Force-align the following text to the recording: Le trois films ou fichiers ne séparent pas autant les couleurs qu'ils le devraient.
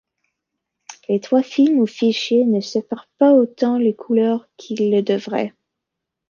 Le 1.09 1.19
trois 1.19 1.43
films 1.43 1.77
ou 1.79 1.85
fichiers 1.85 2.45
ne 2.45 2.59
séparent 2.59 3.07
pas 3.19 3.33
autant 3.33 3.77
les 3.77 3.93
couleurs 3.93 4.47
qu'ils 4.57 4.89
le 4.89 5.03
devraient. 5.03 5.53